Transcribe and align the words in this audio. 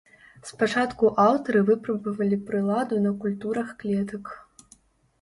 Спачатку 0.51 1.11
аўтары 1.25 1.61
выпрабавалі 1.69 2.41
прыладу 2.49 3.01
на 3.07 3.15
культурах 3.23 3.67
клетак. 3.85 4.37